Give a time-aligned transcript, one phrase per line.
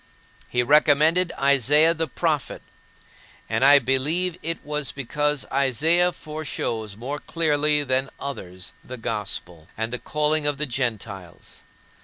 [0.49, 2.63] He recommended Isaiah the prophet;
[3.47, 9.93] and I believe it was because Isaiah foreshows more clearly than others the gospel, and
[9.93, 11.61] the calling of the Gentiles.